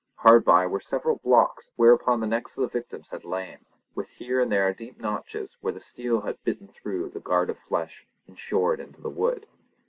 [0.15, 3.59] Hard by were several blocks whereon the necks of the victims had lain,
[3.93, 7.59] with here and there deep notches where the steel had bitten through the guard of
[7.59, 9.45] flesh and shored into the wood.